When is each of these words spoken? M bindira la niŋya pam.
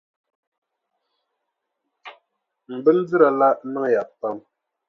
M 2.67 2.71
bindira 2.83 3.27
la 3.39 3.49
niŋya 3.73 4.03
pam. 4.19 4.37